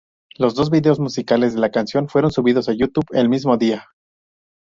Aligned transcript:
Los 0.39 0.55
dos 0.55 0.71
vídeos 0.71 0.99
musicales 0.99 1.53
de 1.53 1.59
la 1.59 1.69
canción 1.69 2.09
fueron 2.09 2.31
subidos 2.31 2.67
a 2.69 2.73
YouTube 2.73 3.05
el 3.11 3.29
mismo 3.29 3.55
día. 3.57 3.89